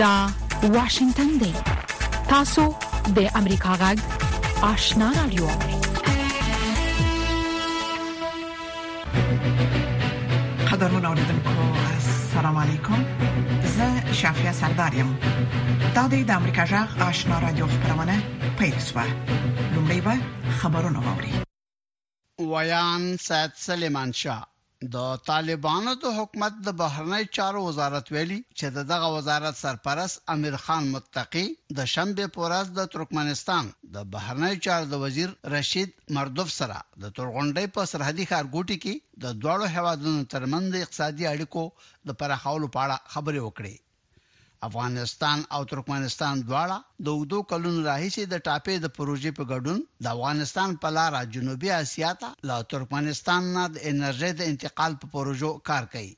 [0.00, 0.26] دا
[0.62, 1.52] واشنگتن دی
[2.28, 2.62] تاسو
[3.16, 3.98] د امریکا غږ
[4.64, 5.46] آشنا رادیو
[10.72, 13.04] قدرمن اوریدونکو السلام علیکم
[13.76, 15.14] زه شافیا سردار یم
[15.94, 18.16] دا د امریکا غږ آشنا رادیو خبرونه
[18.58, 19.04] پېښه
[19.74, 20.14] لومړی به
[20.58, 21.32] خبرونه واوري
[22.38, 24.49] ویان سات سلیمان شاه
[24.96, 24.98] د
[25.30, 31.44] طالبانو د حکومت د بهرنی چارو وزارت ویلي چې دغه وزارت سرپرست امیر خان متقی
[31.78, 37.66] د شنبه پورز د ترکمنستان د بهرنی چارو د وزیر رشید مردوف سره د تورغونډي
[37.74, 41.62] په سرحدي ښارګوټي کې د دواړو هوادونو ترمنځ اقتصادي اړیکو
[42.06, 43.74] د پراخولو په اړه خبرې وکړې
[44.66, 50.10] افغانستان او ترکمنستان دواړه د وګړو کلونو راهیسې د ټاپې د پروژې په ګډون د
[50.16, 55.50] افغانستان په لار جنوبي اسیا ته له ترکمنستان نه د انرژي د انتقال په پروژو
[55.70, 56.12] کار کوي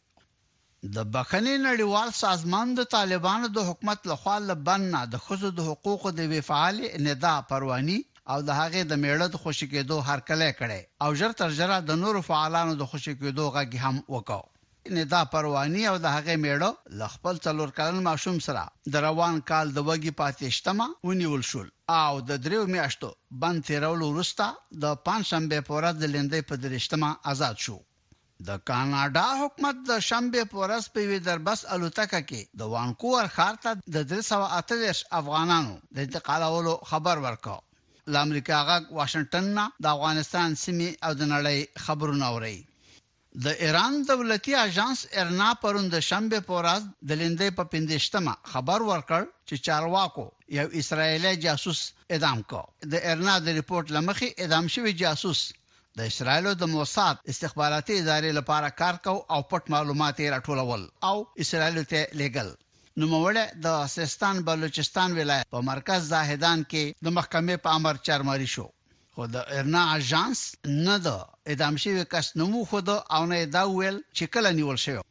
[0.94, 6.14] د بخنې نړیوال سازمان د طالبانو د حکومت لخوا لبن نه د خزو د حقوقو
[6.20, 6.76] د وی فعال
[7.08, 7.98] ندا پروانی
[8.32, 12.00] او د هغې د میړه د خوشی کېدو هرکلی کړي او ژر تر ژره د
[12.02, 14.44] نورو فعالانو د خوشی کېدو غږ هم وکاو
[14.96, 19.66] ندا پروانی او د هغه میړه ل خپل څلور کلن ماشوم سره د روان کال
[19.72, 21.68] د وګي پاتېشتما ونیول شول
[22.02, 23.08] او د دریو میاشتو
[23.42, 24.44] بند تیرولو وروسته
[24.82, 27.76] د پنځشنبه پورې د لندې په درشتما آزاد شو
[28.48, 33.70] د کاناډا حکومت د شنبه پورس په وی دربس الوتکه کې د وانکوور ښار ته
[33.94, 37.60] د 328 افغانانو د انتقالولو خبر ورکاو
[38.18, 42.56] لامریکا غاک واشنگټن نه د افغانستان سیمه او د نړۍ خبرونه اوري
[43.42, 49.62] د ایران دولتي اژانس ارنا پروند شنبه پوراز د لیندې په پندشتمه خبر ورکړ چې
[49.66, 50.24] چارواکو
[50.56, 51.80] یو اسرایلی جاسوس
[52.16, 55.40] اعدام کړ د ارنا د ریپورت لمخې اعدام شوی جاسوس
[56.00, 61.16] د اسرایلو د موساد استخباراتي ادارې لپاره کار کو او پټ معلومات یې راټولول او
[61.46, 62.52] اسرایلو ته لیګل
[63.00, 68.50] نو موړه د سیستان بلوچستان ولایت په مرکز زاهدان کې د محکمې په امر چارماري
[68.56, 68.68] شو
[69.16, 70.40] خو د ارنا اژانس
[70.86, 71.16] نه ده
[71.54, 75.02] اعدام شوی کس نوم خو ده او نه دا ویل چې کله نیول شوی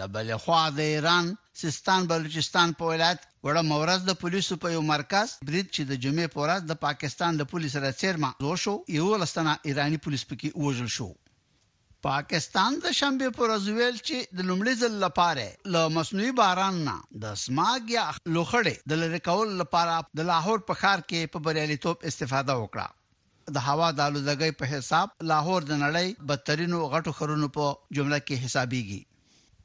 [0.16, 1.26] بل خوا د ایران
[1.60, 6.26] سیستان بلوچستان په ولایت وړه مورز د پولیسو په یو مرکز برید چې د جمعې
[6.34, 10.66] په ورځ د پاکستان د پولیسو سره چیرما زو شو یو لستانه ایرانی پولیس پکې
[10.66, 11.08] وژل شو
[12.08, 16.96] پاکستان د شنبه پر ورځ ویل چې د لومړي ځل لپاره له مصنوعي باران نه
[17.26, 18.04] د سماګ یا
[18.34, 22.88] لوخړې د لری کول لپاره د لاهور په خار کې په بریالي توپ استفاده وکړه
[23.54, 27.64] د هوا د آلودګۍ په حساب لاهور د نړۍ بدترینو غټو خرونو په
[27.96, 29.00] جمله کې حسابيږي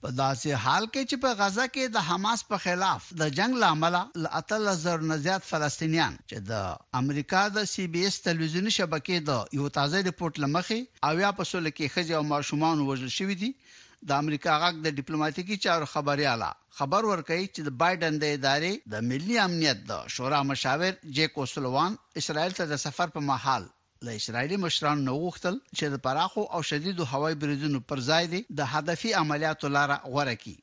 [0.01, 3.95] په داسې حال کې چې په غزا کې د حماس په خلاف د جنگ لامل
[4.23, 6.53] ل اتل زر نزيات فلسطینیان چې د
[7.01, 10.79] امریکا د سی بي اس تلویزیونی شبکې د یو تازه ریپورت لمخې
[11.09, 13.50] اویا په سول کې خځې او ماشومان وژل شوې دي
[14.08, 18.94] د امریکا غاګ د ډیپلوماټیکي چارو خبريالا خبر ورکړي چې د بایدن د ادارې د
[19.10, 23.64] ملي امنیت د شورا مشاور جیکو سلوان اسرائیل ته د سفر په محل
[24.06, 28.42] له اسرایلی مشرانو نو غوښتل چې د پراخو او شدیدو هوایي بریدونو پر ځای دي
[28.60, 30.58] د هدفي عملیاتو لار غوړه کړي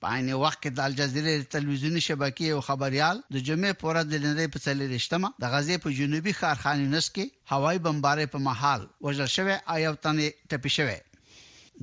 [0.00, 4.46] په عین وخت کې د الجزیره تلویزیونی شبکې او خبريال د جمعې پورې د لندې
[4.54, 9.30] په څلور اجتماع د غزې په جنوبي خارخانه نس کې هوایي بمبارې په محل وژل
[9.36, 10.16] شوی او یو تن
[10.52, 10.98] ټپي شوی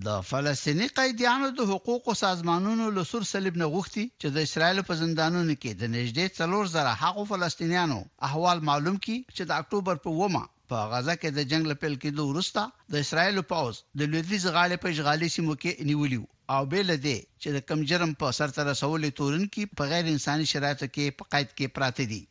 [0.08, 4.96] د فلسطینی قیدیانو د حقوقو سازمانونو له سور صلیب نه غوښتي چې د اسرایل په
[5.02, 10.10] زندانونو کې د نږدې څلور زره حقو فلسطینیانو احوال معلوم کړي چې د اکتوبر په
[10.20, 14.78] ومه په غزا کې د جنگ لپاره کېدو وروسته د اسرایل پاوز د لویدیز غاړې
[14.84, 16.24] په اشغالي سیمو کې نیولیو
[16.56, 20.88] او بل دې چې د کمجرم په سرته رسولې تورن کې په غیر انساني شرایطو
[20.96, 22.22] کې په قید کې پراته دي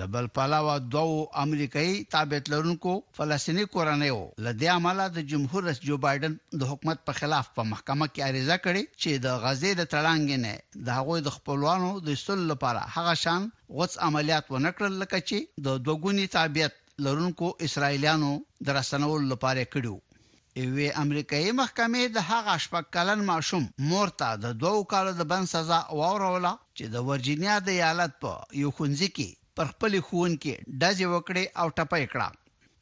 [0.00, 6.36] لبل پلاوا دوو امریکایي تابعیت لرونکو فلسطینی کورنیو لدی عمله د جمهور رئیس جو بایدن
[6.62, 10.98] د حکومت په خلاف په محکمه کې عریضه کړې چې د غزې د تړانګنې د
[11.00, 13.48] هغوی د خپلوانو د سل لپاره هغه شان
[13.80, 18.32] غوڅ عملیات ونکړل لکه چې د دوګونی تابعیت لرونکو اسرایلیانو
[18.70, 25.14] درسنول لپاره کړو ایوې امریکایي محکمې د هغه شپږ کلن ماشوم مورتا د دوو کالو
[25.20, 28.34] د بند سزا واوروله چې د ورجینیا د ایالت په
[28.64, 32.28] یو خنځ کې پر خپل خون کې ډز وکړي او ټپې کړه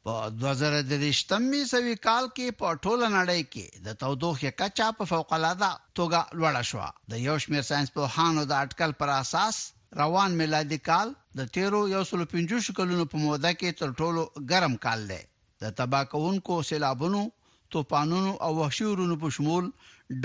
[0.05, 0.13] په
[0.43, 6.21] 2023 میسوي کال کې په ټوله نړۍ کې د تودوخې کچا په فوق العاده توګه
[6.39, 6.81] لوړه شو
[7.15, 9.57] د یو شمېر ساينس پوهانو د اټکل پر اساس
[10.03, 11.09] روان میلادي کال
[11.39, 14.23] د 1350 کلونو په موده کې تر ټولو
[14.53, 15.21] ګرم کال دی
[15.63, 17.23] د تباکونکو سیلابونو
[17.75, 19.67] توپانونو او وحشي ورونو په شمول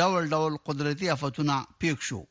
[0.01, 2.21] ډول ډول قدرتي آفاتونه پیښ شو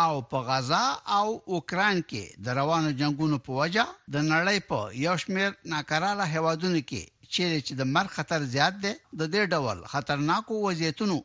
[0.00, 0.84] او په غزا
[1.18, 3.84] او اوکران کې د روانو جنگونو په وجه
[4.14, 7.02] د نړۍ په یو شمېر ناکراله هوادونو کې
[7.34, 11.16] چیرې چې د مر خطر زیات دی د دې ډول خطرناکو وضعیتونو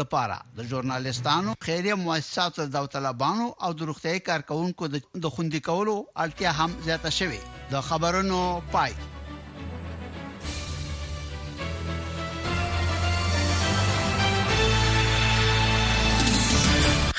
[0.00, 5.00] لپاره د ژورنالستانو خیریه مؤسساتو د طالبانو او د روغتي کارکونکو د
[5.34, 7.38] خوندې کولو اړتیا هم زیاته شوه
[7.72, 8.38] د خبرونو
[8.76, 8.92] پای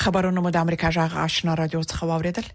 [0.06, 2.46] خبرونه مو د امریکا جغ آشنا رادیو څخه واوریدل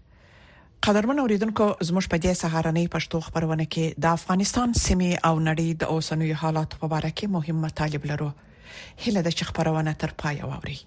[0.87, 5.91] قدرمن اوریدونکو زموږ په دې سهارنۍ پښتو خبرونه کې د افغانستان سیمه او نړۍ د
[5.95, 8.29] اوسنوي حالات په اړه کې مهمه طالب لرو
[9.07, 10.77] هله د خبرونه تر پای واوري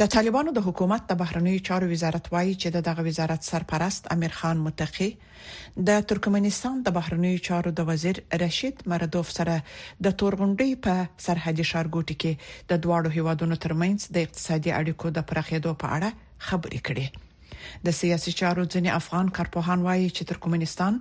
[0.00, 4.62] د طالبانو د حکومت د بهرنیو چارو وزارت وایي چې دغه وزارت سرپرست امیر خان
[4.68, 5.06] متقی
[5.90, 9.54] د ترکمنستان د بهرنیو چارو د وزیر رشید مردوف سره
[10.06, 10.94] د تورغونډي په
[11.26, 16.84] سرحدي شارګوټي کې د دواړو هیوادونو ترمنځ د اقتصادي اړیکو د پراخېدو په اړه خبرې
[16.90, 20.98] کړې د سیاسي چارو ځنې افغان کارپوهان وایي چې ترکمنستان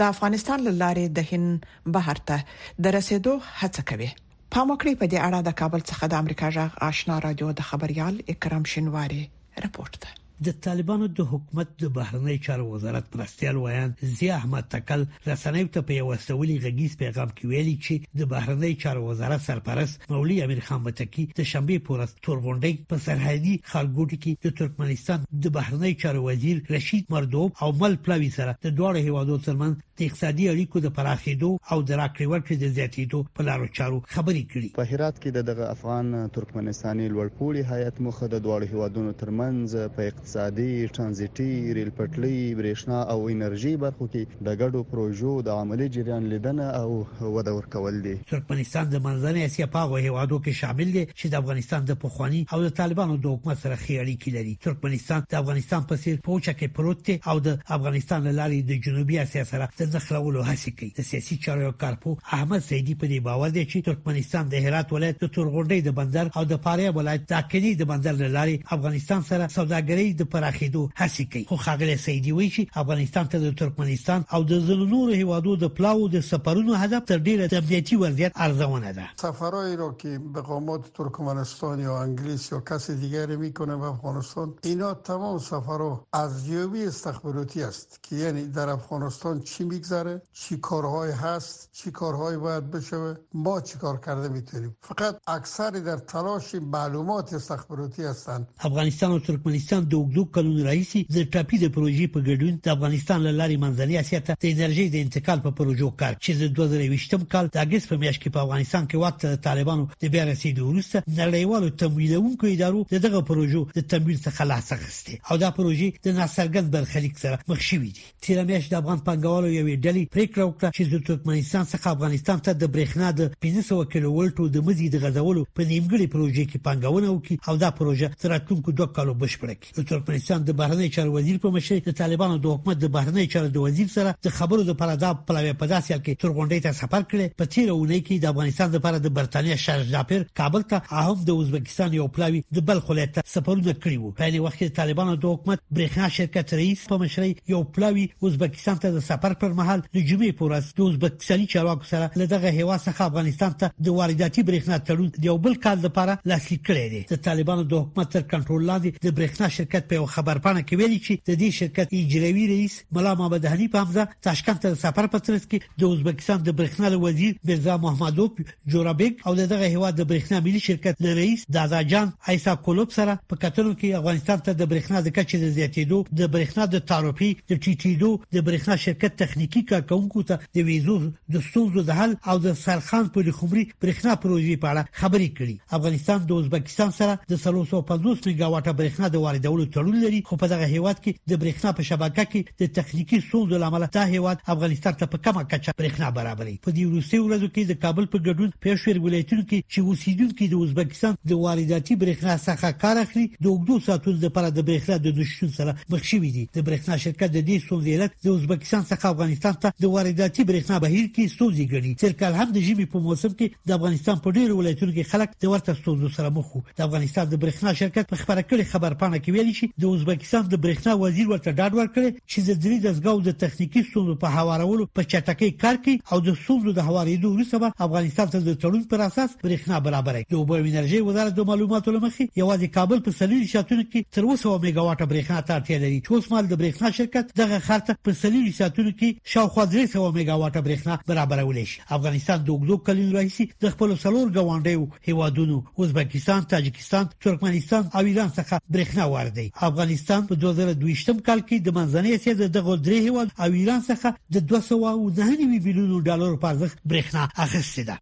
[0.00, 1.70] د افغانستان لاره د هند
[2.00, 2.44] بهرته
[2.86, 4.10] د رسیدو هڅه کوي
[4.54, 8.14] په مکرې په دې اړه د کابل څخه د امریکا جغ آشنا رادیو د خبريال
[8.32, 9.22] اکرام شینواری
[9.64, 10.10] رپورت ده
[10.46, 13.90] د طالبانو د حکومت د بهرنی چارو وزارت پرستیال ویان
[14.20, 18.70] زی احمد تکل رسنۍ ته په یو سوالي غږیز پیغام کې ویلي چې د بهرنی
[18.84, 24.46] چارو وزارت سرپرست مولوی امیر خان بتکی د شنبه پورس تورغونډي په سرحدي خلګوټي کې
[24.48, 29.38] د ترکمنستان د بهرنی چارو وزیر رشید مردوب او مل پلاوی سره د دوه هیوادو
[29.50, 34.00] ترمن د اقتصادي اړیکو د پراخېدو او د راکړې ورکړې د زیاتېدو په لارو چارو
[34.16, 39.94] خبرې کړې په هرات کې د افغان ترکمنستاني لوړپوړي هیئت مخه د دوه هیوادونو ترمنځ
[39.98, 45.56] په اقتصادي اقتصادي ترانزیتي ریل پټلۍ برېښنا او انرژي برخو کې د ګډو پروژو د
[45.62, 46.90] عملی جریان لیدنه او
[47.36, 51.88] وده ورکول دي ترکمنستان د منځنۍ اسیا په هیوادو کې شامل دي چې د افغانستان
[51.88, 56.02] د پخوانی او د طالبانو د حکومت سره خې اړیکې لري ترکمنستان د افغانستان په
[56.04, 60.46] څیر پوچا کې پروت دی او د افغانستان لاري د جنوبي اسیا سره د ځخلولو
[60.50, 64.64] هڅه کوي د سیاسي چارو کارپو احمد سیدی په دې باور دی چې ترکمنستان د
[64.68, 68.58] هرات ولایت د تورغونډي د بندر او د پاره ولایت د کلی د بندر لاري
[68.78, 73.54] افغانستان سره سوداګري د پراخېدو هڅه کوي خو خاغله سیدی وی چې افغانستان ته د
[73.60, 78.38] ترکمنستان او د ځینو نور هیوادو د پلاو د سفرونو هدف تر ډیره د وضعیت
[78.46, 84.52] ارزونه ده سفرای رو که قومات ترکمنستان یا انگلیسی یا کس دیگری میکنه به افغانستان
[84.72, 91.10] اینا تمام سفرها از یوبی استخباراتی است که یعنی در افغانستان چی میگذره چی کارهای
[91.24, 93.02] هست چی کارهایی باید بشه
[93.48, 99.84] ما چی کار کرده میتونیم فقط اکثر در تلاش معلومات استخباراتی هستند افغانستان و ترکمنستان
[99.94, 104.20] دو اوږدو کلونو راهیسې د ټاپي د پروژې په ګډون د افغانستان لارې منځنۍ اسیا
[104.26, 107.96] ته د انرژي د انتقال په پروژو کار چې د 2020م کال د اگست په
[108.02, 113.20] میاشت کې په افغانستان کې وخت طالبانو د بیا رسیدو وروسته نړیوالو تمویلونکو ادارو دغه
[113.32, 117.90] پروژو د تمویل څخه لاس اخیسته او دا پروژې د ناسرګند برخلیک سره مخ شوې
[117.96, 122.36] دي تیر میاشت د افغان پنګوالو یوې ډلې پریکړه وکړه چې د ترکمنستان څخه افغانستان
[122.48, 126.58] ته د برېښنا د 1500 کیلو ولټو د مزي د غزولو په نیمګړي پروژې کې
[126.68, 130.88] پنګونه وکړي او دا پروژه تر راتلونکو دوه کالو بشپړه کړي د ترکمنستان د بهرنی
[130.94, 134.34] چارو وزیر په مشرۍ د طالبانو د حکومت د بهرنی چارو د وزیر سره د
[134.38, 137.68] خبرو لپاره د پلاوی په داسې حال کې تر غونډې ته سفر کړي په تیر
[137.74, 142.06] اونۍ کې د افغانستان لپاره د برتانیا شارج جابر کابل ته اهف د ازبکستان یو
[142.18, 145.64] پلاوی د بلخ ولایت ته سفرونه کړي وو په دې وخت کې طالبانو د حکومت
[145.78, 150.38] برېښنا شرکت رئیس په مشرۍ یو پلاوی ازبکستان ته د سفر پر مهال د جمعې
[150.42, 155.10] پورز د ازبکستاني چارواکو سره له دغه هوا څخه افغانستان ته د وارداتي برېښنا تړون
[155.18, 159.06] د یو بل کال لپاره لاسلیک کړی دی د طالبانو د حکومت تر کنټرول لاندې
[159.06, 162.74] د برېښنا شرکت شرکت په خبر پانه کې ویلي چې د دې شرکت اجرایی رئیس
[162.96, 166.86] ملا محمد هني په همزه تاشکند ته سفر په ترڅ کې د ازبکستان د برېښنا
[167.04, 172.54] وزیر میرزا محمدوف جورابک او دغه هوا د برېښنا ملي شرکت د رئیس دازاجان عیسا
[172.66, 176.64] کولوب سره په کتنو کې افغانستان ته د برېښنا د کچې د زیاتېدو د برېښنا
[176.74, 180.98] د تعرفي د ټیټېدو د برېښنا شرکت تخنیکی کارکونکو ته د ویزو
[181.36, 185.76] د ستونزو د حل او د سرخان په لخمري برېښنا پروژې په اړه خبرې کړې
[185.80, 190.46] افغانستان د ازبکستان سره د 350 میگاواټه برېښنا د واردولو پورې تړون لري خو په
[190.48, 194.94] دغه هیواد کې د برېښنا په شبکه کې د تخنیکی ستونزو لامل دا هیواد افغانستان
[195.00, 198.50] ته په کمه کچه برېښنا برابرې په دې وروستي ورځو کې د کابل په ګډون
[198.64, 203.82] پېښور ولایتونو کې چې اوسیدونکو د ازبکستان د وارداتي برېښنا څخه کار اخلي د وګړو
[203.88, 207.56] ساتلو لپاره د برېښنا د دشمن سره مخ شوې دي د برېښنا شرکت د دې
[207.64, 212.32] ستونزې علت د ازبکستان څخه افغانستان ته د وارداتي برېښنا بهیر کې ستونزې ګڼي ترکل
[212.40, 215.80] هم د جيبي په موسم کې د افغانستان په ډیرو ولایتونو کې خلک د ورته
[215.82, 219.40] ستونزو سره مخ وو د افغانستان د برېښنا شرکت په خبره کړې خبر پانه کې
[219.40, 223.30] ویلي چې د ازبکستان د برېښنا وزیر ورته ډاډ ورکړ چې د ځینې دزګاو د
[223.42, 227.68] تخنیکی ستونزو په هوارولو په چټکۍ کار کوي او د ستونزو د هوارېدو وروسته به
[227.86, 232.24] افغانستان ته د تړون پر اساس برېښنا برابرې د اوبو انرژي وزارت د معلوماتو لمخې
[232.42, 236.26] یوازې کابل په سلیل شاتونه کې تر 200 میگاواټه برېښنا ته اړتیا لري چې اوس
[236.32, 241.64] مال د برېښنا شرکت دغه خرته په سلیل شاتونه کې شاوخوا 300 میگاواټه برېښنا برابرولې
[241.74, 243.36] شي افغانستان د وګړو کلین رئیس
[243.66, 250.34] د خپل سلور غونډې هیوادونو ازبکستان تاجکستان ترکمنستان او ایران څخه برېښنا واردوي افغانستان په
[250.44, 255.64] 2022م کال کې د منځنۍ اسیا د دغه درې هیواد او ایران څخه د 209
[255.66, 257.96] بلیون ډالر په ارزښت برېښنا اخیستې ده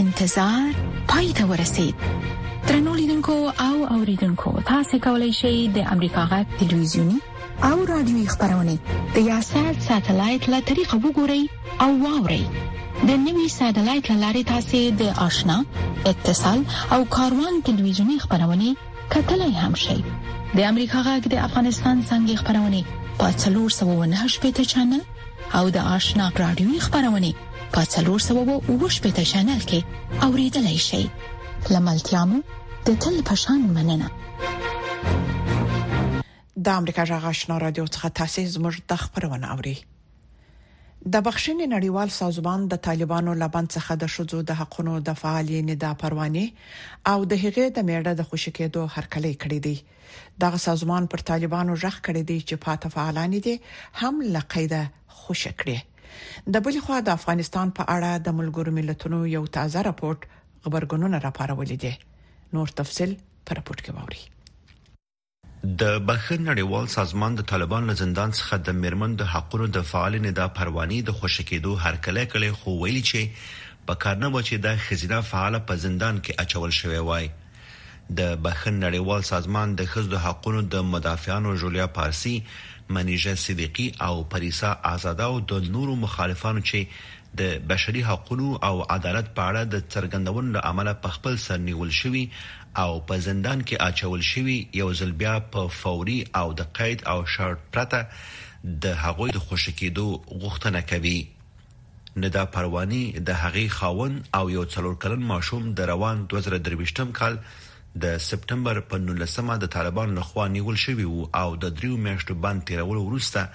[0.00, 0.70] انتظار
[1.12, 1.94] پای ته ورسید
[2.66, 3.34] ترنو لیدونکو
[3.66, 7.18] او اوریدونکو تاسو کولی شئ د امریکا غټ ټلویزیونی
[7.70, 8.74] او رادیوي خبرونه
[9.14, 11.42] د یاشر ساتلایت له طریقو وګورئ
[11.86, 12.42] او واورئ
[13.08, 15.56] د نوي ساتلایت لارې تاسو د آشنا
[16.12, 16.60] اتصال
[16.96, 18.68] او کاروان ټلویزیونی خبرونه
[19.16, 20.00] کتلای هم شئ
[20.56, 22.80] د امریکا غږ د افغانستان څنګه خبرونه
[23.18, 25.02] په 309 شپږ ته چنل
[25.58, 27.30] او د آشنا رادیو خبرونه
[27.74, 29.80] په 309 شپږ ته چنل کې
[30.26, 31.04] اوریدلای شئ
[31.74, 32.38] لملتيامو
[32.86, 34.08] د تل پشان مننه
[36.64, 39.76] د امریکا غږ آشنا رادیو څخه تاسیس موږ د خبرونه اوري
[41.04, 45.90] د بخښنې نړیوال سازمان د طالبانو لبن څخه د شذو د حقونو د فعالې ندا
[46.00, 46.42] پروانه
[47.12, 49.76] او د هغې د میړه د خوشی کېدو هرکلی کړی دی
[50.44, 53.54] دغه سازمان پر طالبانو ژغ کړی دی چې پاته فعالان دي
[54.00, 54.80] هم لقیده
[55.20, 55.78] خوش کړی
[56.56, 60.20] د بل خوا د افغانستان په اړه د ملګرو ملتونو یو تازه راپورټ
[60.68, 61.94] خبرګونونه راپارولې دي
[62.58, 63.10] نور تفصيل
[63.46, 64.22] پر راپورټ کې ووري
[65.62, 70.14] د بخښن نړیوال سازمان د طالبان له زندان څخه د میرمن د حقونو د فعال
[70.26, 73.44] ندا پرواني د خوشکېدو هرکله کړي خو ویلي چې
[73.90, 77.28] په کارنه بچي د خزینه فعال په زندان کې اچول شوی وای
[78.18, 82.36] د بخښن نړیوال سازمان د خزو حقونو د مدافعانو جولیا پارسي
[82.94, 86.84] منیجه صدیقي او پریسا آزاده او د نورو مخالفانو چې
[87.38, 91.90] د بشري حقوقو او عدالت په اړه د څرګندون له عمله په خپل سر نیول
[92.00, 92.24] شوی
[92.82, 97.18] او په زندان کې اچول شوی یو ځل بیا په فوري او د قید او
[97.34, 98.00] شرط پرته
[98.84, 100.06] د هغوی د خوشکېدو
[100.42, 101.18] غوښتنه کوي
[102.22, 107.38] ندا پروانی د هغې خاون او یو څلور کلن ماشوم د روان 2023م کال
[108.02, 111.06] د سپتمبر په 19مه د طالبان لخوا نیول شوی
[111.40, 113.46] او د دریو میاشتو باندې تیرول وروسته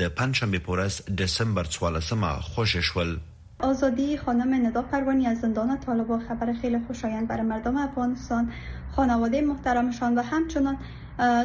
[0.00, 3.10] د پنځشنبه پورس دسمبر 14 خوش شول
[3.68, 8.50] آزادی خانم ندا پروانی از زندان طالبا خبر خیلی خوشایند برای مردم افغانستان
[8.96, 10.78] خانواده محترمشان و همچنان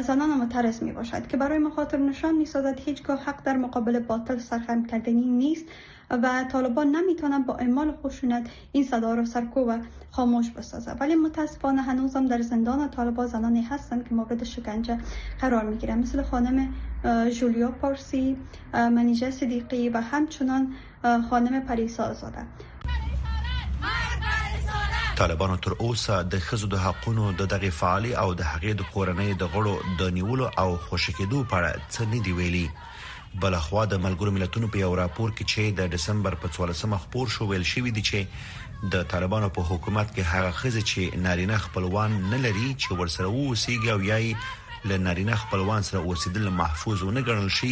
[0.08, 4.38] زنان مترس می باشد که برای مخاطر نشان می سازد هیچگاه حق در مقابل باطل
[4.48, 5.66] سرخم کردنی نیست
[6.10, 9.78] و طالبان نمیتونن با اعمال خشونت این صدا رو سرکوب و
[10.12, 14.98] خاموش بسازه ولی متاسفانه هنوزم در زندان طالبان زنانی هستند که مورد شکنجه
[15.42, 16.74] قرار میگیرن مثل خانم
[17.40, 18.38] جولیا پارسی
[18.74, 20.74] منیجه صدیقی و همچنان
[21.30, 22.46] خانم پریسا آزاده
[25.16, 29.48] طالبانو تر اوسه د خزو د حقونو د دغه فعالی او د حقیقت کورنۍ د
[29.54, 32.70] غړو د نیولو او خوشکېدو په اړه څه نه ویلي
[33.42, 37.46] بلخوا د ملګرو ملتونو په یو راپور کې چې د دسمبر په 14مه خبر شو
[37.50, 42.40] ویل شوې دي چې د طالبانو په حکومت کې هغه خزه چې نارینه خپلوان نه
[42.46, 44.34] لري چې ورسره ووسیږي او یای
[44.92, 47.72] له نارینه خپلوان سره اوسېدل محفوظ نه ګڼل شي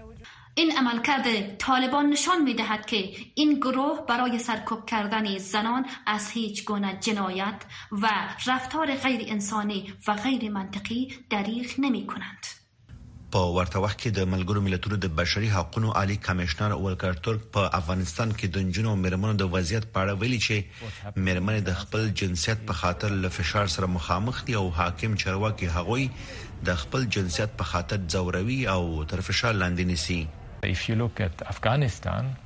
[0.55, 6.65] این عملکرد طالبان نشان می دهد که این گروه برای سرکوب کردن زنان از هیچ
[6.65, 8.09] گونه جنایت و
[8.47, 12.45] رفتار غیر انسانی و غیر منطقی دریغ نمی کنند.
[13.31, 17.59] په ورته وخت کې د ملګرو ملتونو د بشري حقوقو عالی کمشنر اولکر ترک په
[17.73, 22.73] افغانستان کې د و مرمنو د وضعیت په اړه ویلي چې د خپل جنسیت په
[22.73, 26.09] خاطر له فشار سره مخامخ دي او حاکم چرواکي هغوی
[26.67, 30.27] د خپل جنسیت په خاطر زوروي او تر فشار لاندې
[30.65, 32.37] If you look at Afghanistan,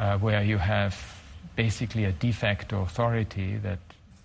[0.00, 0.94] uh, where you have
[1.56, 3.78] basically a de facto authority that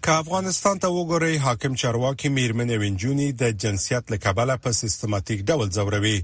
[0.03, 6.21] که افغانستان ته وګورئ حاکم چارواکي میرمنې وینجونی د جنسیت لکبله په سیستماتیک ډول زوروي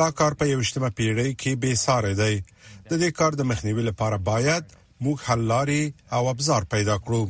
[0.00, 2.42] دا کار په یوشتمه پیړۍ کې بې سارې دی
[2.90, 4.64] د دې کار د مخنیوي لپاره باید
[5.00, 5.82] موږ حل لاري
[6.18, 7.22] او ابزار پیدا کړو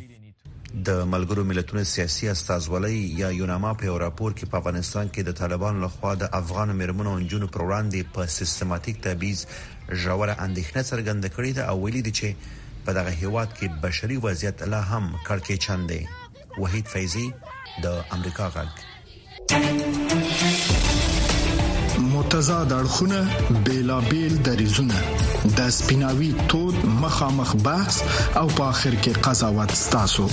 [0.74, 5.82] د ملګرو ملتونو سیاسي استازولۍ یا یوناما په راپور کې په افغانستان کې د طالبانو
[5.84, 11.62] لخوا د افغان مرمنو انجونو پر وړاندې په سیستماتیک تبعیض ژوره اندېښنه څرګنده کړې ده
[11.72, 12.28] او ویلي دي چې
[12.86, 15.98] په دغه هیواد کې بشري وضعیت لا هم کړکې چاندې
[16.64, 17.26] وحید فیضی
[17.88, 18.72] د امریکا غږ
[22.16, 23.18] متضاد اړخونه
[23.70, 24.98] بیلابل درې زونه
[25.44, 30.26] د سپیناوي تود مخامخ بحث او په اخر کې قضاوت ستاسو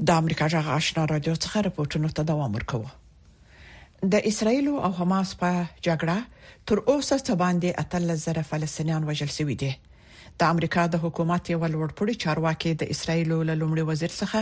[0.07, 5.53] د امریکا جغ آشنا رادیو څخه راپورټونه ته دوام ورکوه د اسرایل او حماس په
[5.88, 6.17] جګړه
[6.67, 9.72] تر اوسه څه باندې اتل زره فلسطینیان وژل شوي دي
[10.41, 13.29] د امریکا د حکومت یو لوړپوړي چارواکي د اسرایل
[13.62, 14.41] لومړي وزیر څخه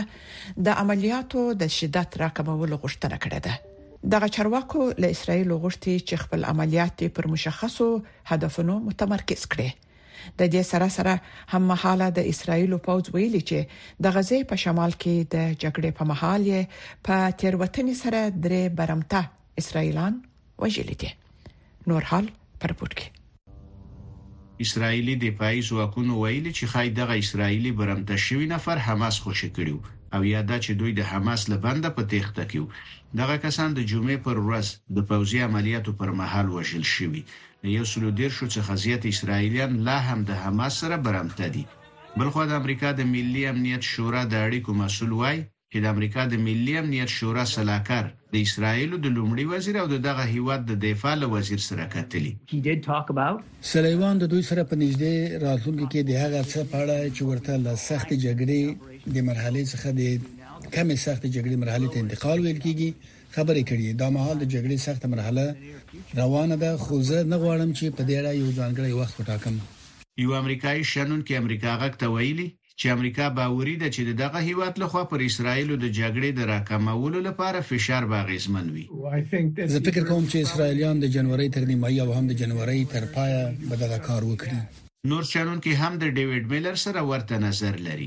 [0.68, 3.54] د عملیاتو د شدت راکمولو غوښتنه کړې ده
[4.12, 7.86] دغه چارواکو له اسرایل غوښتي چې خپل عملیات پر مشخصو
[8.30, 9.68] هدفونو متمرکز کړي
[10.42, 11.14] د دې سره سره
[11.54, 16.08] هم حاله د اسرایل پوز ویلي چې د غزې په شمال کې د جګړې په
[16.10, 16.46] محل
[17.08, 19.22] په تیروتنې سره درې برمته
[19.64, 20.22] اسرایلان
[20.64, 21.12] وژل دي
[21.92, 28.82] نور حال پر پورتګي اسرایلی دفاعي ځواکونه ویلي چې خای دغه اسرایلی برمته شوی نفر
[28.88, 32.58] حماس خوشی کړیو او یا دا چې دوی د حماس له بنده په تېخته کې
[32.60, 32.70] وو
[33.20, 37.22] دغه کسان د جمعې پر ورځ د پوځي عملیاتو پر مهال وژل شوي
[37.76, 41.64] یو سلو ډیر شو چې خزیت اسرایلیان لا هم د حماس سره برمته دي
[42.20, 45.38] بلخو د امریکا د ملي امنیت شورا د اړیکو مسول وای
[45.72, 48.04] چې د امریکا د ملي امنیت شورا سلاکار
[48.36, 52.32] د اسرایلو د لومړي وزیر او دغه هیواد د دفاع له وزیر سره کتلی
[53.74, 55.14] سلیوان د دوی سره په نږدې
[55.46, 58.64] راتلونکو کې د هغه څه په اړه چې ورته له سخت جګړې
[59.14, 60.02] د مرحله څخه د
[60.74, 62.90] کمې سخت جګړې مرحله ته انتقال ویل کیږي
[63.36, 65.44] خبرې کړې دا مهال د جګړې سخت مرحله
[66.20, 69.54] روانه ده خو زه نه غواړم چې په دې اړه یو ځانګړی وخت وټاکم
[70.24, 72.48] یو امریکایي شنن کې امریکا غک ته ویلي
[72.80, 77.58] چې امریکا باوري ده چې دغه هیواد لخوا پر اسرایلو د جګړې د راکمولو لپاره
[77.70, 78.84] فشار باغیزمن وي
[79.72, 83.40] زه فکر کوم چې اسرایلیان د جنوري تر نیمایي او هم د جنوري تر پایه
[83.70, 84.58] بدل کار وکړي
[85.10, 88.06] نور شارونکي هم د ډیوډ میلر سره ورته نظر لري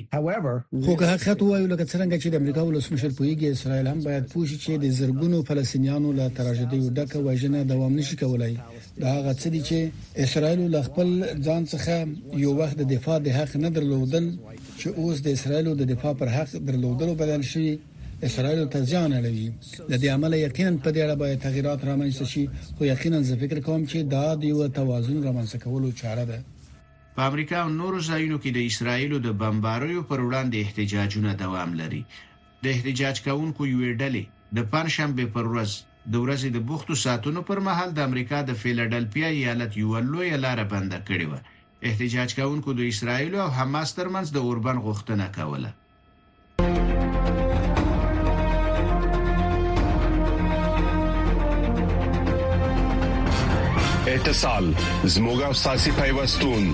[0.85, 4.57] خو که حقیقت وایو لکه څنګه چې د امریکا ولسمشر پویږي اسرائیل هم باید پوښي
[4.63, 8.53] چې د زرګونو فلسطینیانو له تراژیدي ډکه وژنه دوام نشي کولای
[9.01, 9.77] دا هغه څه دي چې
[10.25, 11.09] اسرائیل له خپل
[11.45, 11.95] ځان څخه
[12.43, 14.25] یو وخت د دفاع د حق نه درلودل
[14.79, 17.67] چې اوس د اسرائیل د دفاع پر حق درلودلو بدل شي
[18.27, 19.47] اسرائیل ته ځان اړوي
[19.91, 22.43] د دې عمل یقینا په دې اړه باید تغیرات رامنځته شي
[22.77, 26.39] خو یقینا زه فکر کوم چې دا د یو توازن رامنځته کولو چاره ده
[27.19, 31.97] په امریکا او نورو ځایونو کې د اسرایل د بمباریو پر وړاندې احتجاجونه دوام لري
[32.67, 34.21] د احتجاج کوونکو یو ډلې
[34.60, 35.73] د پنځشنبه پر ورځ
[36.13, 40.63] د ورځې د بوختو ساتونو پر مهال د امریکا د فیلډلفیا ایالت یو لوی لار
[40.75, 45.71] بند کړې و احتجاج کوونکو د اسرایل او حماس ترمنځ د اوربن غوښتنه کوله
[54.12, 54.73] اتصال
[55.19, 56.73] زموږه ساسي پیوستون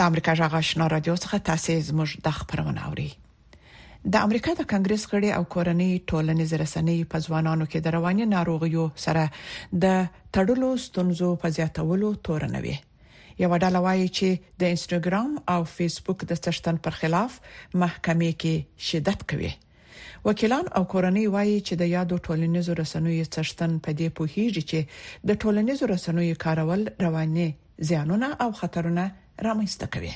[0.00, 3.10] د امریکا جغ آشنا رادیو څخه تاسو زموږ د خبرونه اوري
[4.14, 8.84] د امریکا د کنګرس غړي او کورنۍ ټولنیز رسنۍ په ځوانانو کې د رواني ناروغیو
[9.04, 9.24] سره
[9.84, 10.00] د
[10.38, 12.74] تړلو ستونزو په زیاتولو تورنوي
[13.42, 14.28] یو ډله وایي چې
[14.64, 17.32] د انستګرام او فیسبوک د څښتن پر خلاف
[17.82, 19.52] محکمې کې شدت کوي
[20.28, 24.80] وکیلان او کورنۍ وایي چې د یادو ټولنیزو رسنوي څښتن په دې پوهیږي چې
[25.28, 27.48] د ټولنیزو رسنوي کارول رواني
[27.88, 29.06] زیانونه او خطرونه
[29.48, 30.12] رامنځته کوي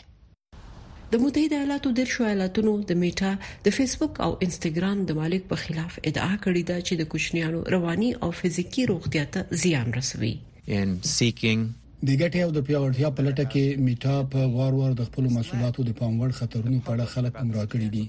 [1.13, 3.33] د متحده ایالاتو د شو ایالاتونو د میټا
[3.67, 8.11] د فیسبوک او انستګرام د مالک په خلاف ادعا کړې ده چې د کوچنیانو رواني
[8.27, 10.35] او فزیکی روغتیا ته زیان رسوي
[10.77, 11.63] ان سیکینګ
[12.09, 15.81] د ګټې او د پیاوړتیا په لټه کې میټا په وار وار د خپل مسولیتو
[15.91, 18.05] د پاموړ خطرونو په اړه خلک ګمرا کړي دي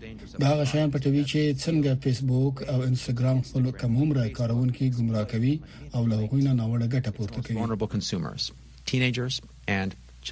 [0.46, 5.54] دا غشایان پټوي چې څنګه فیسبوک او انستګرام خپل کومره کارونکو ګمرا کوي
[5.96, 7.40] او له هغوی نه ناوړه ګټه پورته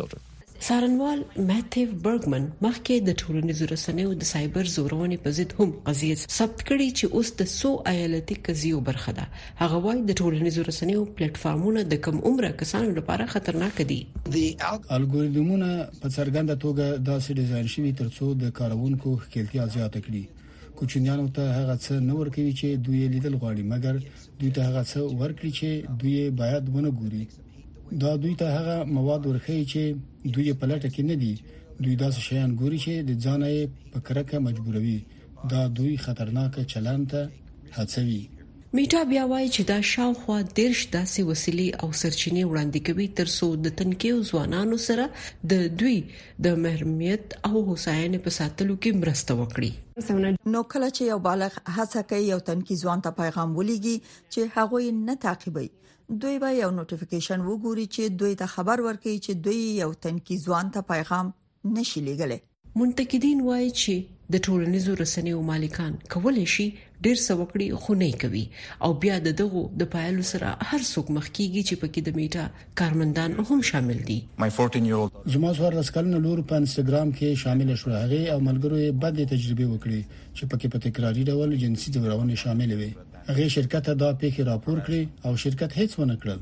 [0.03, 0.21] کوي
[0.61, 6.61] سارنوال میتیو برګمن مخکې د ټولنیزو رسنیو د سایبر زورونې په ضد هم قضیه ثبت
[6.67, 9.25] کړې چې اوس د 100 ایالتي قضیو برخه ده
[9.61, 13.99] هغه وایي د ټولنیزو رسنیو پلیټ فارمونه د کم عمره کسانو لپاره خطرناک دي
[14.33, 14.37] د
[14.97, 21.55] الګوریتمونو په څرګنده توګه داسې ډیزاین شوي ترڅو د کارونکو خپلتیا زیاته کړي کوچنیانو ته
[21.59, 25.99] هغه څه نه ورکوي چې دوی لیدل غواړي مګر دوی ته هغه څه ورکړي چې
[26.01, 27.25] دوی باید ونه ګوري
[28.01, 31.33] دا دوی ته هغه مواد ورخی چې دوی په لټه کې نه دي
[31.85, 34.99] دوی داسې شیان ګوري چې د ځانې په کرکه مجبوروي
[35.51, 37.21] دا دوی خطرناک چلند ته
[37.79, 38.21] هڅوي
[38.77, 43.75] میټا بیا وایي چې دا شاوخوا دیرش داسې وسیلې او سرچینې وړاندې کوي ترڅو د
[43.81, 45.05] تنکیو ځوانانو سره
[45.51, 45.97] د دوی
[46.45, 52.07] د محرمیت او هوساینې په ساتلو کې مرسته وکړي نو کله چې یو بالغ هڅه
[52.13, 55.69] کوي یو تنکی ځوان ته پیغام ولېږي چې هغه یې نه تعقیبوي
[56.21, 60.65] دوی به یو نوټیفیکیشن وګوري چې دوی ته خبر ورکړي چې دوی یو تنکی ځوان
[60.77, 61.27] ته پیغام
[61.75, 62.39] نشي لګلې
[62.81, 63.93] منتقدین وایي چې
[64.35, 66.65] د ټولنیزو رسنیو مالکان کولای شي
[67.07, 68.41] ډیر سوکړي خو نه کوي
[68.87, 72.45] او بیا د دغو د پایلو سره هر څوک مخ کیږي چې پکې د میټا
[72.83, 74.19] کارمندان هم شامل دي
[75.33, 79.65] زما زوړ لسکلن لور په انستګرام کې شامل شو هغه او ملګرو یې بد تجربه
[79.71, 80.01] وکړي
[80.37, 82.91] چې پکې په تکراری ډول جنسي ځورونه شامل وي
[83.27, 86.41] هغه شرکت دا پیښه راپور کړې او شرکت هیڅ ونه کړل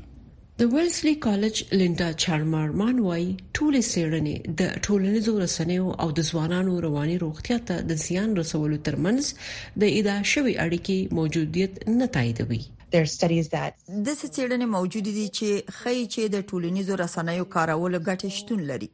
[0.60, 3.22] د ویلسلی کالج لیندا چارمرمان وای
[3.58, 9.80] ټول سیرنې د ټولنیزو رسنیو او د ځوانانو رواني روغتیا ته د زیان رسولو ترمنځ
[9.84, 12.62] د ادا شوی اړیکې موجودیت نه تاییدوي
[12.94, 18.32] there studies that د سچېړنې موجود دي چې خی چې د ټولنیزو رسنیو کارول غټ
[18.38, 18.88] شتون لري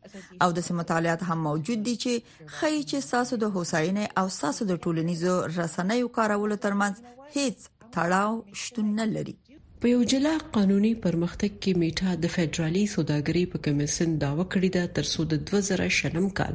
[0.47, 4.79] او د مطالعات هم موجود دي چې خی چې ساسو د هوساینې او ساسو د
[4.85, 7.67] ټولنیزو رسنیو کارول ترمنځ هیڅ
[7.99, 9.35] تړاو شتون نه لري
[9.83, 14.85] په یو جلا قانوني پرمختګ کې میټا د فدرالي سوداګري په کمیسن دا وکړی دا
[14.97, 16.55] تر څو د 2000 شلم کال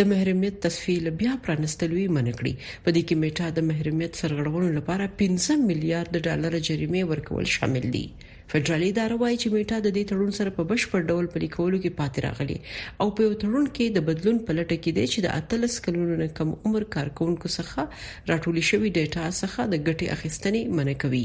[0.00, 2.52] د محرمیت تسفیل بیا پرانستلوي منکړي
[2.84, 8.06] په دې کې میټا د محرمیت سرغړونې لپاره 15 میلیارډ ډالر جریمه ورکول شامل دي
[8.48, 11.96] فدرالي اداره وایي چې میټا د دې تړون سره په بشپړ ډول پلي کولو کې
[12.00, 12.58] پاتې راغلي
[13.04, 16.18] او په یو تړون کې د بدلون په لټه کې دی چې د اتلس کلونو
[16.22, 17.80] نه کم عمر کارکونکو څخه
[18.30, 21.24] راټولې شوی ډیټا څخه د ګټې اخیستنې منع کوي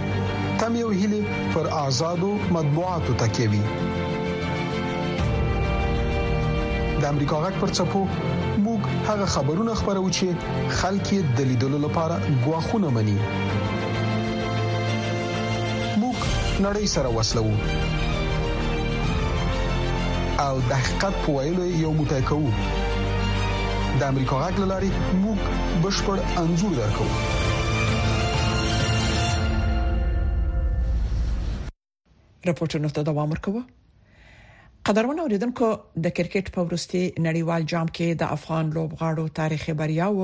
[0.64, 1.22] تم یو هلي
[1.56, 3.62] پر آزادو مطبوعاتو تکوي
[7.00, 8.02] د امریکا غک پر چپو
[8.66, 13.18] موږ هغه خبرونه خبرو چې خلک د لیدلو لپاره غواخونه مني
[16.66, 17.42] نړۍ سره وسلو
[20.46, 22.50] او د حقیقت په ویلو یو موټی کوو
[24.02, 24.90] د امریکا غږ لاري
[25.22, 25.38] موږ
[25.84, 27.06] بشپړ انزور درکو
[32.48, 33.62] راپورټونه ته دوام ورکوه
[34.90, 35.66] قدرمن اوریدونکو
[36.06, 40.16] د کرکټ په ورستي نړیوال جام کې د افغان لوبغاړو تاریخي بریا او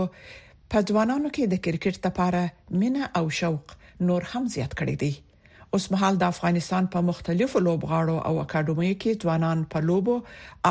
[0.74, 2.40] په ځوانانو کې د کرکټ لپاره
[2.82, 3.66] مینه او شوق
[4.10, 5.12] نور هم زیات کړی دی
[5.76, 10.14] اوسمهال د افغانستان په مختلفو لوبغاړو او اکیډمیو کې ځوانان په لوبو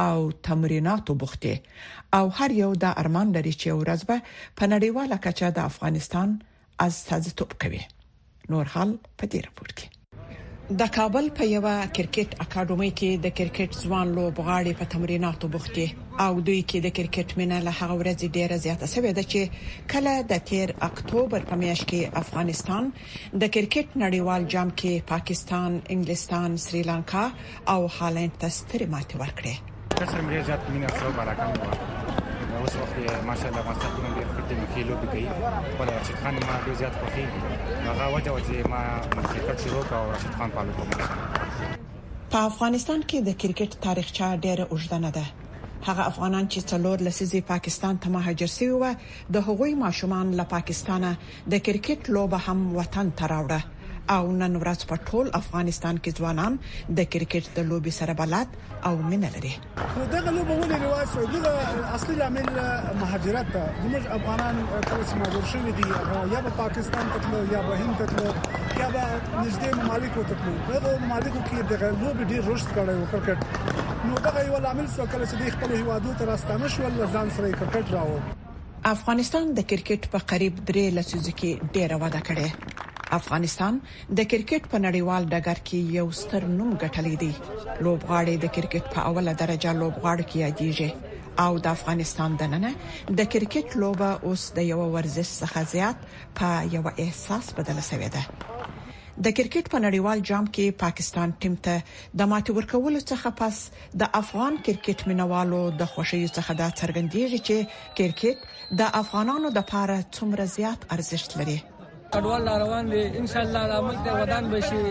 [0.07, 1.55] او تمریناتو بوخته
[2.19, 4.17] او هر یو د ارمان لري چې ورځ به
[4.57, 6.27] په نړیواله کچه د افغانستان
[6.87, 7.81] از تازه توپ کوي
[8.55, 9.87] نور حال په دې راپور کې
[10.81, 11.61] د کابل په یو
[11.95, 15.87] کرکټ اکیډمۍ کې د کرکټ ځوان لوبغاړي په تمریناتو بوختي
[16.25, 19.41] او دوی کې د کرکټ مینا له هغه ورځې ډیره زیاته شوې ده چې
[19.91, 22.83] کله د 13 اکتوبر په میاشت کې افغانستان
[23.41, 27.23] د کرکټ نړیوال جام کې پاکستان، انګلستان، سریلانکا
[27.75, 29.55] او هالند ته ستري ماته ورکړه.
[29.99, 32.95] کسر مې زیات مینا سره برکم و اوس وخت
[33.29, 35.29] ماشاالله ما ستاسو باندې خدمت کې لوبي کوي
[35.79, 37.23] ولا رشید خان ما ډیر زیات خوښي
[37.87, 38.81] هغه وجه چې ما
[39.33, 40.89] کرکټ شروع کړ او رشید خان پالو کوم
[42.31, 45.25] په افغانستان کې د کرکټ تاریخچه ډیره اوږده نه ده
[45.85, 48.93] هغه افغانان چې څلور لسیزي پاکستان ته مهاجر شوی و
[49.37, 51.09] د هغوی ماشومان له پاکستانه
[51.53, 53.59] د کرکټ لوبه هم وطن ته راوړه
[54.15, 56.53] او نن ورځ په ټول افغانستان کې ځوانان
[56.99, 58.47] د کرکټ د لوبي سره بلد
[58.89, 59.53] او مين لري
[60.13, 62.47] دغه لوبه ولې رواج شو دغه اصلي لامل
[63.01, 65.83] مهاجرت ده زموږ افغانان کله چې مهاجر شوي دي
[66.35, 68.31] یا په پاکستان ته تلل یا په هند ته تلل
[68.81, 69.03] یا په
[69.43, 73.39] نږدې ممالکو ته تلل دغه ممالکو کې دغه لوبي ډیر رشد کړی او کرکټ
[74.07, 77.49] نو دغه یو لامل سو کله چې د خپل هوادو تر استانه شو لزان سره
[77.61, 78.13] کرکټ راو
[78.95, 82.47] افغانستان د کرکټ په قریب درې لسیزو کې ډېر وده کړې
[83.19, 87.31] افغانستان د کرکټ په نړیوال ډګر کې یو ستر نوم ګټلی دی
[87.83, 90.89] لوبغاړي د کرکټ په اوله درجه لوبغاړي کې یادېږي
[91.47, 92.71] او د افغانستان دننه
[93.21, 95.97] د کرکټ لوبه اوس د یو ورزش څخه زیات
[96.37, 98.23] په یو احساس بدله شوې ده
[99.25, 101.75] د کرکټ په نړیوال جام کې پاکستان ټیم ته
[102.21, 103.55] د ماتې ورکولو څخه پس
[104.01, 107.57] د افغان کرکټ مینوالو د خوشي څخه دا څرګندېږي چې
[108.01, 108.37] کرکټ
[108.83, 111.57] د افغانانو د لپاره څومره زیات ارزښت لري
[112.13, 114.83] کډوال روان دي ان شاء الله د ملک د ودان بشي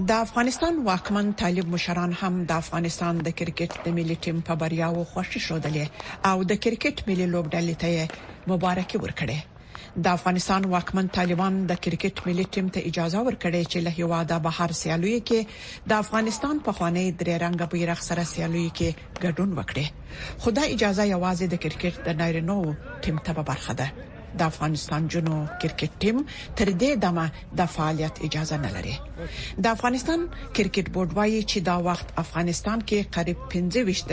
[0.00, 5.00] د افغانستان واکمن طالب مشران هم د افغانستان د کرکټ د ملي ټیم په بریاو
[5.12, 5.86] خوشی شولې
[6.30, 8.08] او د کرکټ ملي لوبډلې ته
[8.52, 9.38] مبارکي ورکړه
[10.06, 14.70] د افغانستان واکمن طالبان د کرکټ ملي ټیم ته اجازه ورکړه چې له هواده بهر
[14.82, 15.40] سیالوي کې
[15.92, 18.88] د افغانستان په خوانې درې رنګ بیرغ سره سیالوي کې
[19.22, 19.86] ګډون وکړي
[20.46, 22.56] خدای اجازه یوازې د کرکټ د نارینو
[23.08, 23.88] ټیم ته برخه ده
[24.38, 26.18] د افغانستان جنو کرکټ ټیم
[26.56, 27.26] تر دې دمه
[27.60, 28.94] د فعالیت اجازه نه لري
[29.62, 30.20] د افغانستان
[30.56, 34.04] کرکټ بورډ وایي چې دا وخت افغانستان کې قریب 25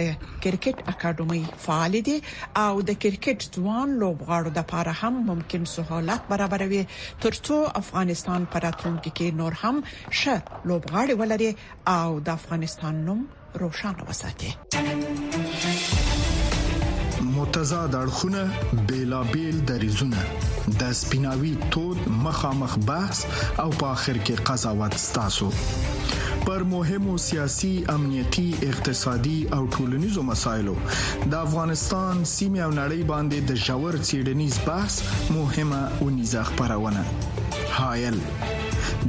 [0.44, 2.18] کرکټ اکیډمۍ فعال دي
[2.66, 6.84] او د کرکټ ځوان لوبغاړو لپاره هم ممکن سہولت برابروي
[7.26, 9.76] ترڅو افغانستان پراتونکو کې نور هم
[10.20, 10.36] ښه
[10.70, 11.52] لوبغاړي ولري
[11.98, 13.20] او د افغانستان نوم
[13.62, 14.52] روښانه وساتي
[17.40, 18.50] متضاد اړخونه
[18.88, 20.18] بیلابیل دریزونه
[20.80, 23.18] د سپیناوي تود مخامخ بحث
[23.64, 25.46] او په اخر کې قضاوت ستاسو
[26.48, 33.52] پر مهمو سیاسي امنيتي اقتصادي او ټولنیزو مسایلو د افغانستان سیمه او نړۍ باندې د
[33.68, 34.94] جوړ سیډنیز بحث
[35.40, 37.04] مهمه او نيزه خبرونه
[37.78, 38.18] هایل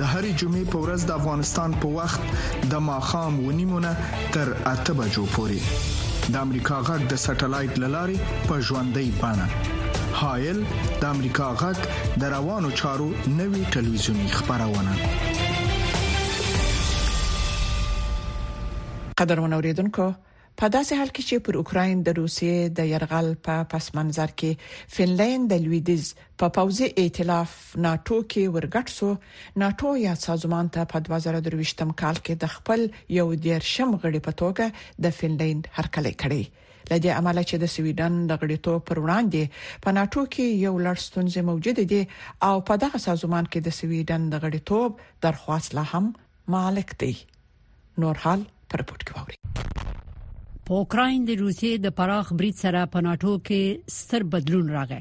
[0.01, 2.21] د هرې جمعې په ورځ د افغانستان په وخت
[2.75, 3.91] د ماخام ونیمونه
[4.39, 8.17] تر اته بجو پورې د امریکا غږ د سټلایټ للارې
[8.49, 9.47] په ژوندۍ بانه
[10.21, 10.59] هایل
[11.01, 11.79] د امریکا غږ
[12.21, 13.09] د روانو چارو
[13.41, 14.93] نوي ټلویزیونی خبرونه
[19.21, 20.07] قدر منوریدونکو
[20.59, 24.51] په داسې حال کې چې پر اوکرين د روسیې د يرغل په پس منظر کې
[24.97, 26.05] فنلند د لویدیز
[26.43, 27.51] په پوزي ائتلاف
[27.87, 29.09] ناتو کې ورګټ سو
[29.65, 32.81] ناتو یا سازمان ته په 2023م کال کې د خپل
[33.19, 34.65] یو ډیر شم غړي په توګه
[35.07, 36.45] د فنلند هرکلی کړی
[36.91, 39.43] لدې عمله چې د سویډن د غړیتوب پر وړاندې
[39.87, 42.03] په ناتو کې یو لړستونځ موجود دي
[42.51, 44.91] او په دغه سازمان کې د سویډن د غړیتوب
[45.29, 46.07] درخواست لا هم
[46.59, 47.13] مالک دی
[48.05, 49.37] نور حال پر پټ کوي
[50.71, 54.99] په اوکرين د روسیې د پراخ برید سره په ناتو کې ستر بدلون راغی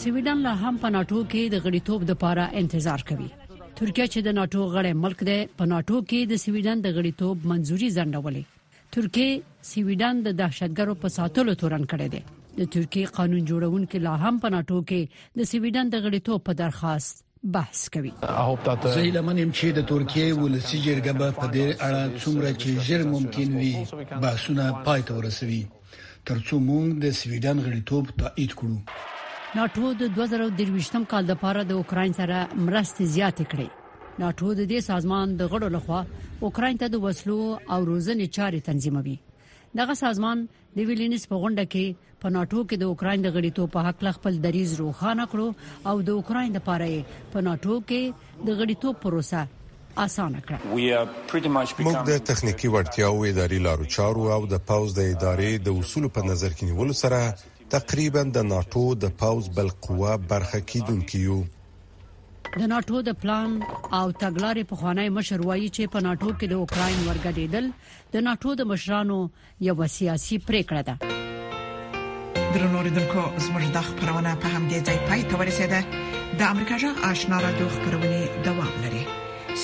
[0.00, 4.66] سویډن لا هم په ناتو کې د غړیتوب لپاره انتظار کوي ترکیه چې د ناتو
[4.76, 10.38] غړی ملک دی په ناتو کې د سویډن د غړیتوب منځوري ځندولې ترکیه سویډن د
[10.44, 12.22] دهشتګرو په ساتلو تورن کړی دی
[12.62, 16.60] د ترکیه قانون جوړون کې لا هم په ناتو کې د سویډن د غړیتوب په
[16.64, 18.12] درخواست بحث کوي
[18.84, 23.02] زه هیله منم چې د ترکیه ولسی جرګه به په دې اړه څومره چې ژر
[23.14, 23.74] ممکن وي
[24.22, 25.62] بحثونه پای ته ورسوي
[26.28, 28.78] ترڅو موږ د سویډن غړیتوب تایید کړو
[29.56, 33.68] ناتو د 2023م کال لپاره د اوکرين سره مرستې زیاتې کړې
[34.20, 36.00] ناتو د دې سازمان د غړو لخوا
[36.46, 37.40] اوکرين ته د وسلو
[37.72, 39.16] او روزنې چارې تنظیموي
[39.80, 40.40] دغه سازمان
[40.78, 44.36] د ویلینس په غونډه کې په ناتو کې د اوکرين د غړیتوب په حق خپل
[44.46, 45.46] دریز روخانه کړو
[45.92, 49.40] او د اوکرين لپاره په ناتو کې د غړیتوب پروسه
[50.04, 55.78] اسانه کړه موږ د تخنیکی وړتیاو اداري لارو چارو او د پاوز د ادارې د
[55.82, 61.36] اصول په نظر کې نیولو سره تقریبا د ناتو د پاوز بل قوا برخه کیدونکو
[62.60, 63.52] د ناتو د پلان
[63.96, 67.66] او تګلارې په خوانی مشر وایي چې په ناتو کې د اوکرين ورګډېدل
[68.16, 69.16] د ناتو د مشرانو
[69.68, 70.94] یو سیاسي پریکړه ده
[72.56, 75.80] درنوریدونکو زموږ د خبرونه په هم دي ځای پای ته ورسېده
[76.38, 78.12] د امریکا جغ آشنا را دوه خبرونه
[78.50, 79.04] دوام لري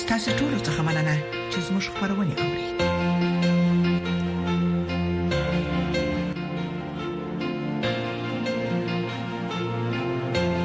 [0.03, 1.15] ستاسو ټول څه مننه
[1.51, 2.78] چې زموږ خبرونه اوري